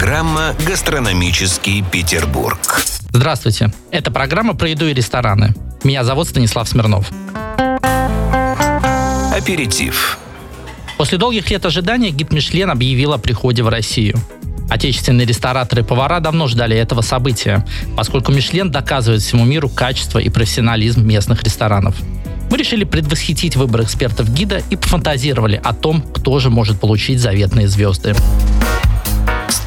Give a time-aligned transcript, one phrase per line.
[0.00, 2.58] программа «Гастрономический Петербург».
[3.12, 3.70] Здравствуйте.
[3.90, 5.54] Это программа про еду и рестораны.
[5.84, 7.10] Меня зовут Станислав Смирнов.
[9.30, 10.16] Аперитив.
[10.96, 14.16] После долгих лет ожидания гид Мишлен объявил о приходе в Россию.
[14.70, 20.30] Отечественные рестораторы и повара давно ждали этого события, поскольку Мишлен доказывает всему миру качество и
[20.30, 21.94] профессионализм местных ресторанов.
[22.50, 27.68] Мы решили предвосхитить выбор экспертов гида и пофантазировали о том, кто же может получить заветные
[27.68, 28.14] звезды.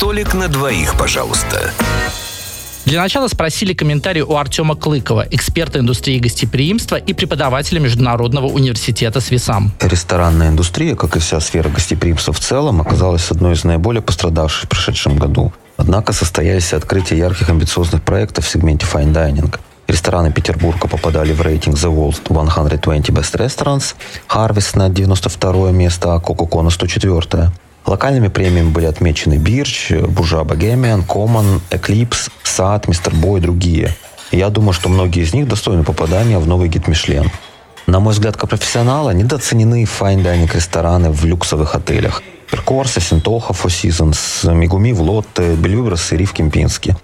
[0.04, 1.72] Столик на двоих, пожалуйста.
[2.84, 9.72] Для начала спросили комментарий у Артема Клыкова, эксперта индустрии гостеприимства и преподавателя Международного университета СВИСАМ.
[9.80, 14.68] Ресторанная индустрия, как и вся сфера гостеприимства в целом, оказалась одной из наиболее пострадавших в
[14.68, 15.54] прошедшем году.
[15.78, 19.58] Однако состоялись открытия ярких амбициозных проектов в сегменте fine dining.
[19.88, 23.96] Рестораны Петербурга попадали в рейтинг The World 120 Best Restaurants,
[24.28, 27.52] Harvest на 92 место, а Coca-Cola на 104.
[27.86, 33.14] Локальными премиями были отмечены Birch, Bourgeois Bohemians, Common, Eclipse, Сад, Mr.
[33.14, 33.94] Bo и другие.
[34.32, 37.30] Я думаю, что многие из них достойны попадания в новый гид Мишлен.
[37.86, 42.24] На мой взгляд, как профессионала, недооценены fine dining рестораны в люксовых отелях.
[42.50, 46.96] Percorso, Sintoho, Four Seasons, Megumi в Лотте, Bellevue Brasserie в Кемпински.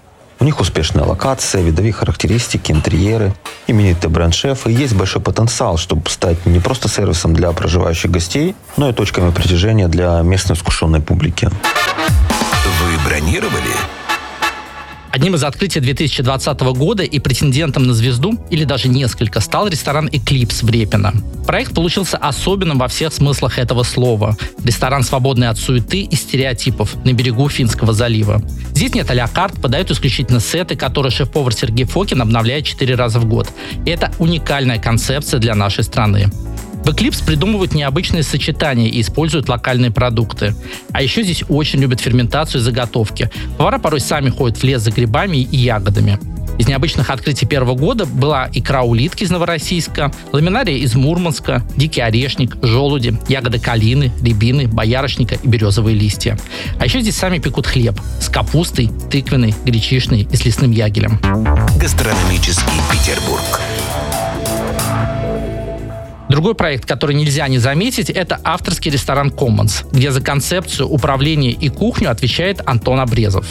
[0.41, 3.33] У них успешная локация, видовые характеристики, интерьеры,
[3.67, 8.89] именитый бренд-шеф и есть большой потенциал, чтобы стать не просто сервисом для проживающих гостей, но
[8.89, 11.49] и точками притяжения для местной искушенной публики.
[11.49, 13.98] Вы бронировали?
[15.11, 20.61] Одним из открытий 2020 года и претендентом на звезду, или даже несколько, стал ресторан «Эклипс»
[20.61, 21.13] в Репино.
[21.47, 24.37] Проект получился особенным во всех смыслах этого слова.
[24.63, 28.41] Ресторан, свободный от суеты и стереотипов на берегу Финского залива.
[28.75, 33.49] Здесь нет а подают исключительно сеты, которые шеф-повар Сергей Фокин обновляет 4 раза в год.
[33.85, 36.29] И это уникальная концепция для нашей страны.
[36.89, 40.55] В Eclipse придумывают необычные сочетания и используют локальные продукты.
[40.91, 43.29] А еще здесь очень любят ферментацию и заготовки.
[43.59, 46.17] Повара порой сами ходят в лес за грибами и ягодами.
[46.57, 52.57] Из необычных открытий первого года была икра улитки из Новороссийска, ламинария из Мурманска, дикий орешник,
[52.63, 56.39] желуди, ягоды калины, рябины, боярышника и березовые листья.
[56.79, 61.19] А еще здесь сами пекут хлеб с капустой, тыквенной, гречишной и с лесным ягелем.
[61.79, 63.61] Гастрономический Петербург.
[66.39, 71.67] Другой проект, который нельзя не заметить, это авторский ресторан Commons, где за концепцию управления и
[71.67, 73.45] кухню отвечает Антон Обрезов.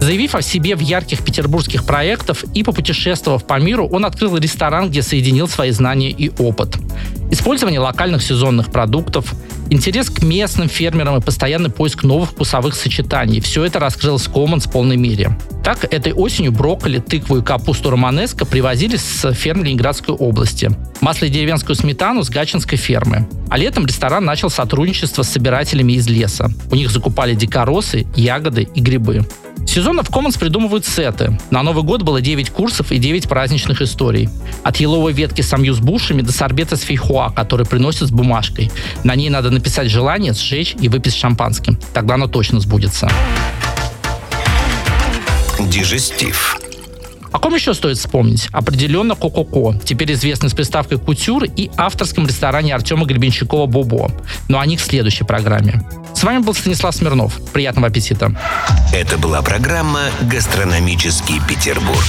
[0.00, 5.02] Заявив о себе в ярких петербургских проектах и попутешествовав по миру, он открыл ресторан, где
[5.02, 6.76] соединил свои знания и опыт.
[7.30, 9.34] Использование локальных сезонных продуктов,
[9.68, 14.68] интерес к местным фермерам и постоянный поиск новых вкусовых сочетаний– все это раскрылось в Commons
[14.68, 15.36] в полной мере.
[15.62, 20.70] Так, этой осенью брокколи, тыкву и капусту романеско привозили с ферм Ленинградской области.
[21.02, 23.28] Масло и деревенскую сметану с гачинской фермы.
[23.50, 26.50] А летом ресторан начал сотрудничество с собирателями из леса.
[26.70, 29.26] У них закупали дикоросы, ягоды и грибы.
[29.68, 31.38] Сезонно в Commons придумывают сеты.
[31.50, 34.30] На Новый год было 9 курсов и 9 праздничных историй.
[34.64, 38.72] От еловой ветки самью с бушами до сорбета с фейхуа, который приносят с бумажкой.
[39.04, 41.78] На ней надо написать желание, сжечь и выпить шампанским.
[41.92, 43.10] Тогда оно точно сбудется.
[45.60, 46.58] Дежестив.
[47.32, 48.48] О ком еще стоит вспомнить?
[48.52, 54.10] Определенно Кококо, теперь известный с приставкой Кутюр и авторском ресторане Артема Гребенщикова Бобо.
[54.48, 55.82] Но о них в следующей программе.
[56.14, 57.40] С вами был Станислав Смирнов.
[57.52, 58.34] Приятного аппетита.
[58.92, 62.04] Это была программа «Гастрономический Петербург».